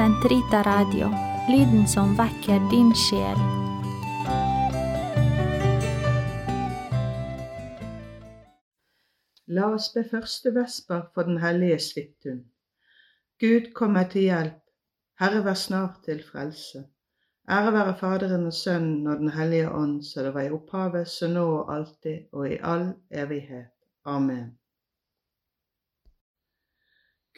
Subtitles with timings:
[0.00, 1.10] Sentrita Radio,
[1.52, 3.40] lyden som vekker din sjel.
[9.52, 12.38] La oss be første vesper for Den hellige Svithun.
[13.44, 14.62] Gud kommer til hjelp,
[15.20, 16.86] Herre vær snart til frelse.
[17.50, 21.28] Ære være Faderen og Sønnen og Den hellige ånd, så det var i opphavet, så
[21.28, 23.68] nå og alltid og i all evighet.
[24.06, 24.59] Amen.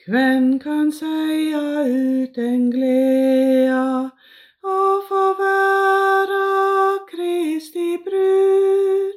[0.03, 4.11] Hvem kan seia uten gleda
[4.67, 9.12] og få vera Kristi brud?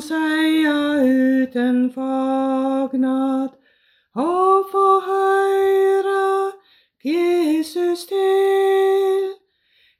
[0.00, 3.50] Seia uten fagnad
[4.16, 6.52] og få høyra
[7.04, 9.26] Jesus til?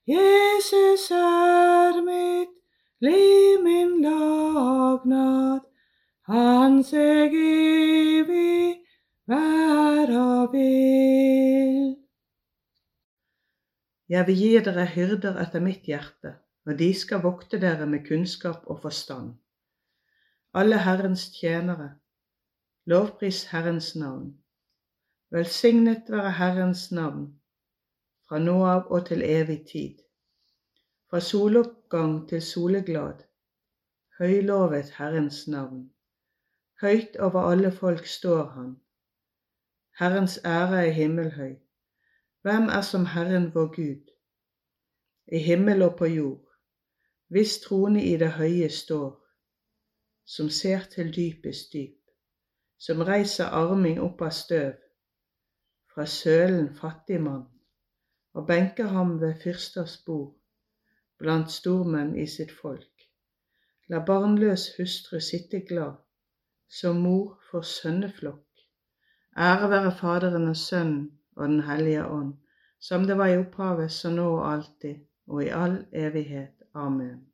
[0.08, 2.54] Jesus er mitt
[3.04, 5.68] liv, min lagnad,
[6.32, 8.80] han seg evig
[9.28, 11.92] vera vil.
[14.08, 18.64] Jeg vil gi dere hyrder etter mitt hjerte, og de skal vokte dere med kunnskap
[18.64, 19.36] og forstand.
[20.52, 21.92] Alle Herrens tjenere,
[22.84, 24.38] lovpris Herrens navn.
[25.30, 27.28] Velsignet være Herrens navn,
[28.28, 30.00] fra nå av og til evig tid.
[31.10, 33.22] Fra soloppgang til soleglad,
[34.18, 35.86] høylovet Herrens navn.
[36.82, 38.74] Høyt over alle folk står han.
[40.00, 41.54] Herrens ære er himmelhøy.
[42.42, 44.12] Hvem er som Herren vår Gud?
[45.32, 46.46] I himmel og på jord,
[47.28, 49.19] hvis trone i det høye står,
[50.36, 51.96] som ser til dypest dyp,
[52.78, 54.76] som reiser arming opp av støv,
[55.90, 57.46] fra sølen fattig mann,
[58.34, 60.36] og benker ham ved fyrsters bord,
[61.18, 63.06] blant stormenn i sitt folk.
[63.90, 65.98] La barnløs hustru sitte glad,
[66.80, 68.46] som mor for sønneflokk.
[69.38, 72.34] Ære være Faderen og Sønnen og Den hellige ånd,
[72.80, 76.54] som det var i opphavet, så nå og alltid, og i all evighet.
[76.74, 77.26] Amen.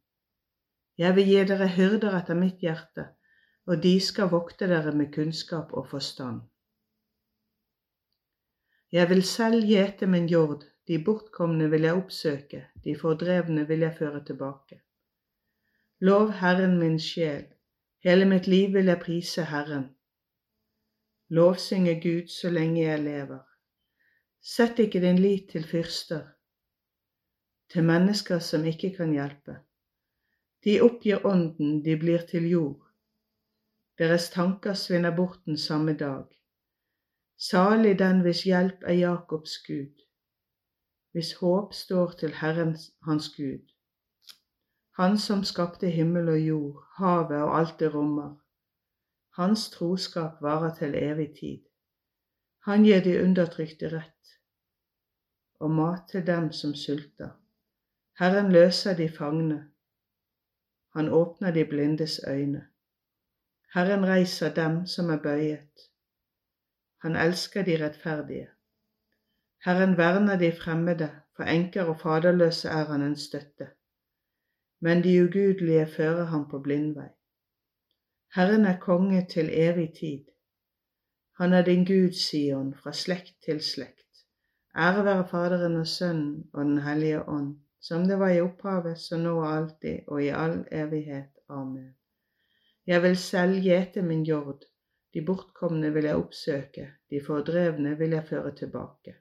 [0.99, 3.11] Jeg vil gi dere hyrder etter mitt hjerte,
[3.67, 6.41] og de skal vokte dere med kunnskap og forstand.
[8.93, 13.97] Jeg vil selv gjete min jord, de bortkomne vil jeg oppsøke, de fordrevne vil jeg
[13.99, 14.81] føre tilbake.
[16.01, 17.45] Lov Herren min sjel,
[18.05, 19.89] hele mitt liv vil jeg prise Herren.
[21.28, 23.43] Lovsynge Gud så lenge jeg lever.
[24.41, 26.23] Sett ikke din lit til fyrster,
[27.73, 29.57] til mennesker som ikke kan hjelpe.
[30.66, 32.88] De oppgir ånden, de blir til jord.
[33.99, 36.25] Deres tanker svinner bort den samme dag.
[37.38, 40.03] Salig den hvis hjelp er Jakobs Gud,
[41.12, 43.62] hvis håp står til Herren hans Gud.
[44.99, 48.34] Han som skapte himmel og jord, havet og alt det rommer.
[49.38, 51.62] Hans troskap varer til evig tid.
[52.66, 54.12] Han gir de undertrykte rett
[55.60, 57.31] og mat til dem som sulter.
[58.19, 59.76] Herren løser de fangne.
[60.97, 62.67] Han åpner de blindes øyne.
[63.75, 65.81] Herren reiser dem som er bøyet.
[67.03, 68.48] Han elsker de rettferdige.
[69.65, 73.69] Herren verner de fremmede, for enker og faderløse er han en støtte.
[74.81, 77.09] Men de ugudelige fører ham på blindvei.
[78.34, 80.25] Herren er konge til evig tid.
[81.39, 84.25] Han er din Gud, Sion, fra slekt til slekt.
[84.77, 87.57] Ære være Faderen og Sønnen og Den hellige ånd,
[87.88, 91.30] som det var i opphavet, så nå og alltid og i all evighet.
[91.48, 91.94] Amen.
[92.86, 94.65] Jeg vil selv gjete min jord,
[95.15, 99.15] de bortkomne vil jeg oppsøke, de fordrevne vil jeg føre tilbake.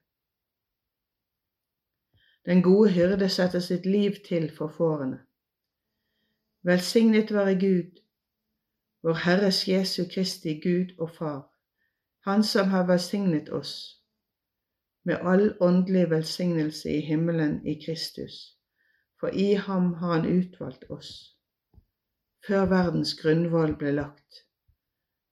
[2.45, 5.19] Den gode hyrde setter sitt liv til for fårene.
[6.63, 8.01] Velsignet være Gud,
[9.03, 11.51] vår Herres Jesu Kristi Gud og Far,
[12.25, 14.01] Han som har velsignet oss
[15.05, 18.54] med all åndelig velsignelse i himmelen i Kristus,
[19.25, 21.37] for i ham har han utvalgt oss,
[22.47, 24.43] før verdens grunnvoll ble lagt,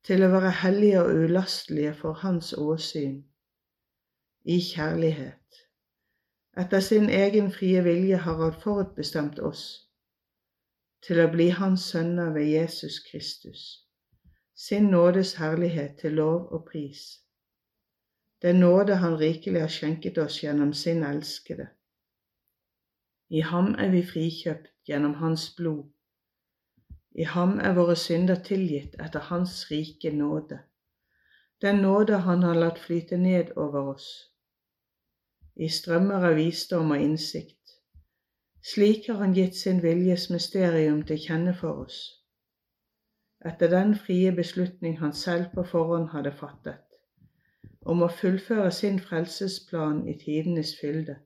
[0.08, 3.20] til å være hellige og ulastelige for Hans åsyn,
[4.50, 5.60] i kjærlighet.
[6.64, 9.62] Etter sin egen frie vilje har han forutbestemt oss
[11.06, 13.68] til å bli Hans sønner ved Jesus Kristus,
[14.58, 17.06] sin nådes herlighet til lov og pris.
[18.42, 21.70] Den nåde Han rikelig har skjenket oss gjennom sin elskede.
[23.34, 25.88] I ham er vi frikjøpt gjennom Hans blod.
[27.18, 30.60] I ham er våre synder tilgitt etter Hans rike nåde,
[31.66, 34.08] den nåde Han har latt flyte ned over oss,
[35.56, 37.78] i strømmer av visdom og innsikt.
[38.74, 42.00] Slik har Han gitt sin viljes mysterium til kjenne for oss,
[43.46, 46.84] etter den frie beslutning Han selv på forhånd hadde fattet
[47.86, 51.18] om å fullføre sin frelsesplan i tidenes fylde,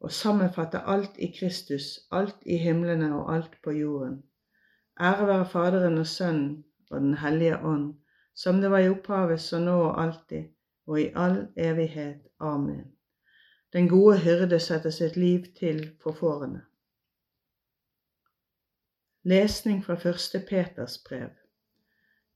[0.00, 4.22] og sammenfatte alt i Kristus, alt i himlene og alt på jorden.
[5.00, 7.94] Ære være Faderen og Sønnen og Den hellige ånd,
[8.34, 10.44] som det var i opphavet, så nå og alltid,
[10.86, 12.26] og i all evighet.
[12.40, 12.92] Amen.
[13.72, 16.64] Den gode hyrde setter sitt liv til for fårene.
[19.22, 21.30] Lesning fra første Peters brev.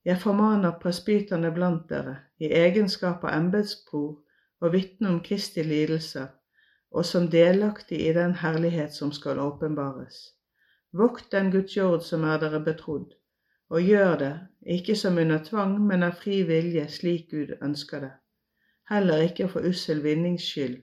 [0.05, 4.19] Jeg formaner presbyterne blant dere i egenskap av embetsbror
[4.61, 6.27] og vitne om Kristi lidelser,
[6.95, 10.19] og som delaktig i den herlighet som skal åpenbares.
[10.95, 13.17] Vokt den Guds jord som er dere betrodd,
[13.71, 14.35] og gjør det,
[14.77, 18.13] ikke som under tvang, men av fri vilje, slik Gud ønsker det.
[18.91, 20.77] Heller ikke for ussel vinnings skyld,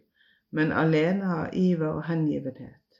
[0.52, 3.00] men alene av iver og hengivenhet.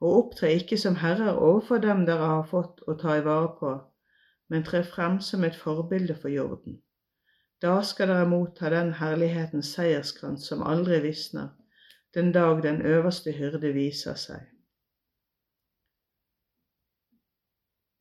[0.00, 3.72] Og opptre ikke som herrer overfor dem dere har fått å ta i vare på,
[4.48, 6.78] men tre frem som et forbilde for jorden.
[7.62, 11.50] Da skal dere motta den herlighetens seierskrans som aldri visner,
[12.14, 14.40] den dag den øverste hyrde viser seg.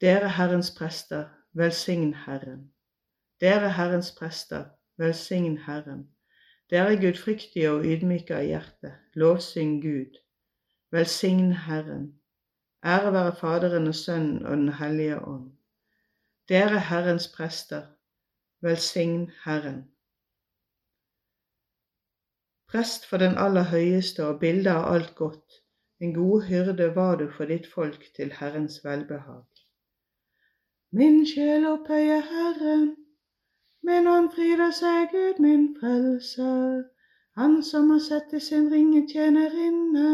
[0.02, 2.74] Dere Herrens prester, velsign Herren.
[3.42, 4.66] Dere Herrens prester,
[4.98, 6.10] velsign Herren.
[6.70, 10.18] Dere gudfryktige og ydmyke av hjerte, lovsyng Gud.
[10.92, 12.20] Velsign Herren.
[12.86, 15.52] Ære være Faderen og Sønnen og Den hellige ånd.
[16.50, 17.86] Dere Herrens prester,
[18.62, 19.92] velsign Herren.
[22.72, 25.62] Prest for den aller høyeste og bilde av alt godt,
[26.02, 29.46] en god hyrde var du for ditt folk til Herrens velbehag.
[30.92, 32.86] Min sjel opphøyer Herren,
[33.82, 36.84] min ånd fryder seg Gud min frelser,
[37.40, 40.10] Han som har sett i sin ringe tjenerinne.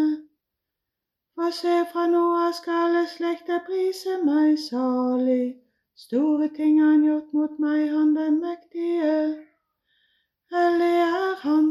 [1.35, 5.55] For se, fra nå av skal alle slekter prise meg salig.
[5.95, 9.44] Store ting har han gjort mot meg, han den mektige.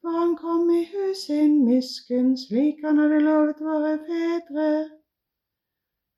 [0.00, 4.68] For han kom i hus sin miskunn, slik han hadde lovet våre fedre.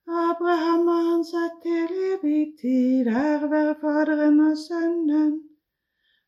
[0.08, 5.34] Abraham har han satt til evig tid, ære være Faderen og Sønnen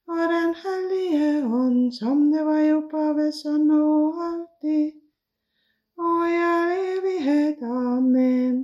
[0.08, 4.92] og Den hellige ånd, som det var i opphavet, så nå og alltid,
[5.98, 7.62] og i all evighet.
[7.62, 8.62] Amen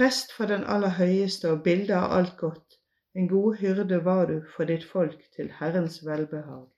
[0.00, 2.76] prest for den aller høyeste og bilde av alt godt,
[3.14, 6.68] en god hyrde var du for ditt folk til Herrens velbehag.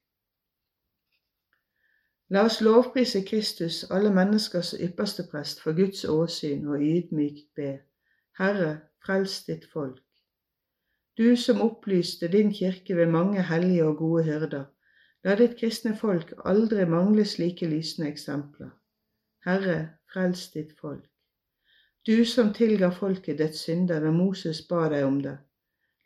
[2.33, 7.73] La oss lovprise Kristus, alle menneskers ypperste prest, for Guds åsyn og ydmykt be.
[8.39, 8.71] Herre,
[9.05, 10.01] frels ditt folk.
[11.19, 14.65] Du som opplyste din kirke ved mange hellige og gode hyrder,
[15.25, 18.73] la ditt kristne folk aldri mangle slike lysende eksempler.
[19.45, 19.79] Herre,
[20.13, 21.05] frels ditt folk.
[22.07, 25.37] Du som tilga folket dets synder da Moses ba deg om det,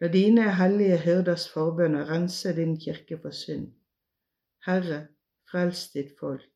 [0.02, 3.70] la dine hellige hyrders forbønner rense din kirke for synd.
[4.66, 5.06] Herre,
[5.50, 6.52] frels ditt folk.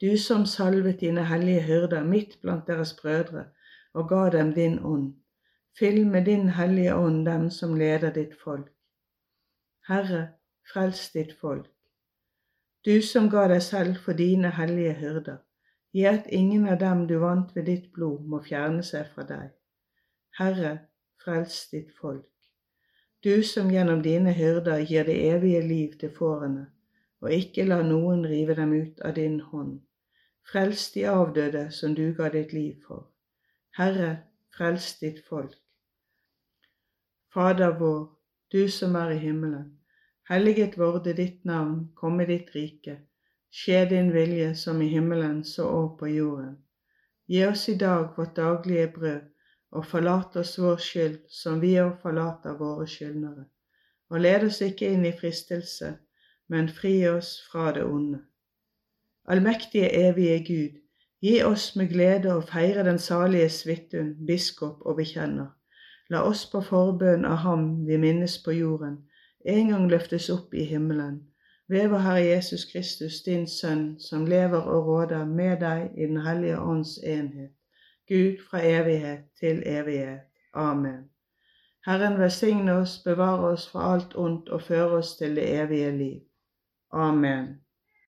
[0.00, 3.44] Du som salvet dine hellige hyrder midt blant deres brødre
[3.94, 5.12] og ga dem din ånd,
[5.78, 8.72] fyll med din hellige ånd dem som leder ditt folk.
[9.88, 10.28] Herre,
[10.72, 11.70] frels ditt folk.
[12.84, 15.38] Du som ga deg selv for dine hellige hyrder,
[15.92, 19.50] Gi at ingen av dem du vant ved ditt blod, må fjerne seg fra deg.
[20.38, 20.72] Herre,
[21.24, 22.28] frels ditt folk.
[23.24, 26.64] du som gjennom dine hyrder gir det evige liv til fårene,
[27.22, 29.78] og ikke la noen rive dem ut av din hånd.
[30.52, 33.06] Frels de avdøde som du ga ditt liv for.
[33.78, 34.10] Herre,
[34.56, 35.54] frels ditt folk.
[37.32, 38.02] Fader vår,
[38.52, 39.70] du som er i himmelen.
[40.28, 42.98] Helliget vorde ditt navn, komme ditt rike.
[43.52, 46.56] Skje din vilje som i himmelen så òg på jorden.
[47.28, 49.28] Gi oss i dag vårt daglige brød
[49.72, 53.44] og forlat oss vår skyld, som vi òg forlater våre skyldnere.
[54.10, 55.94] Og led oss ikke inn i fristelse,
[56.52, 58.18] men fri oss fra det onde.
[59.24, 60.78] Allmektige, evige Gud,
[61.24, 65.52] gi oss med glede å feire den salige Svithun, biskop og bekjenner.
[66.12, 68.98] La oss på forbønn av ham vi minnes på jorden,
[69.54, 71.22] en gang løftes opp i himmelen.
[71.72, 76.20] Ved vår Herre Jesus Kristus, din Sønn, som lever og råder med deg i Den
[76.26, 77.54] hellige ånds enhet
[78.08, 80.28] Gud fra evighet til evighet.
[80.54, 81.08] Amen.
[81.86, 86.20] Herren velsigne oss, bevare oss fra alt ondt og føre oss til det evige liv.
[86.92, 87.61] Amen.